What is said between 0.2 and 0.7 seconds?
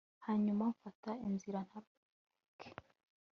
hanyuma